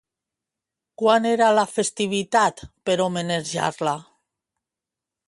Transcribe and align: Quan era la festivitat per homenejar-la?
Quan 1.01 1.27
era 1.31 1.49
la 1.57 1.65
festivitat 1.73 2.63
per 2.89 2.97
homenejar-la? 3.05 3.95